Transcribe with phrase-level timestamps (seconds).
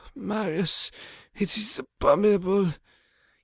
[0.15, 0.89] Marius!
[1.35, 2.73] It is abominable!